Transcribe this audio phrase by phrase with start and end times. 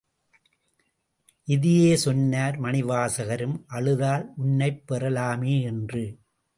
[1.43, 6.19] இதையே சொன்னார் மணிவாசகரும், அழுதால் உன்னைப் பெறலாமே என்று.